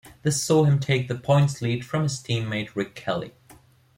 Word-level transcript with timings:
This 0.23 0.41
saw 0.41 0.63
him 0.63 0.79
take 0.79 1.07
the 1.07 1.13
points 1.15 1.61
lead 1.61 1.85
from 1.85 2.01
his 2.01 2.17
team 2.19 2.49
mate 2.49 2.75
Rick 2.75 2.95
Kelly. 2.95 3.35